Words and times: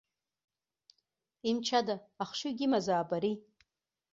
Имч 1.49 1.67
ада, 1.79 1.95
ахшыҩгьы 2.23 2.65
имазаап 2.67 3.09
ари. 3.15 3.33